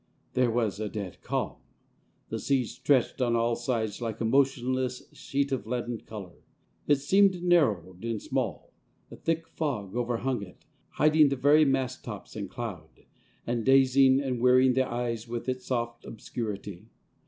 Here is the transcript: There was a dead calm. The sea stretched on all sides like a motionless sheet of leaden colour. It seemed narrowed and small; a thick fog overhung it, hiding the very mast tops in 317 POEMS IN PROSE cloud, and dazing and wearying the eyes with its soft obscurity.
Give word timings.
There 0.33 0.49
was 0.49 0.79
a 0.79 0.89
dead 0.89 1.21
calm. 1.21 1.57
The 2.29 2.39
sea 2.39 2.65
stretched 2.65 3.21
on 3.21 3.35
all 3.35 3.55
sides 3.55 4.01
like 4.01 4.19
a 4.19 4.25
motionless 4.25 5.03
sheet 5.13 5.51
of 5.51 5.67
leaden 5.67 5.99
colour. 6.07 6.37
It 6.87 6.95
seemed 6.95 7.43
narrowed 7.43 8.03
and 8.03 8.19
small; 8.19 8.73
a 9.11 9.15
thick 9.15 9.47
fog 9.47 9.95
overhung 9.95 10.41
it, 10.41 10.65
hiding 10.93 11.29
the 11.29 11.35
very 11.35 11.65
mast 11.65 12.03
tops 12.03 12.35
in 12.35 12.49
317 12.49 13.05
POEMS 13.05 13.05
IN 13.05 13.09
PROSE 13.11 13.45
cloud, 13.45 13.45
and 13.55 13.63
dazing 13.63 14.19
and 14.21 14.41
wearying 14.41 14.73
the 14.73 14.91
eyes 14.91 15.27
with 15.27 15.47
its 15.47 15.67
soft 15.67 16.03
obscurity. 16.03 16.87